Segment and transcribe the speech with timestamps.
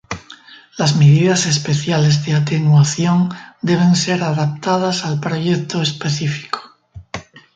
[0.79, 3.29] Las medidas especiales de atenuación,
[3.61, 6.75] deben ser adaptadas al proyecto específico.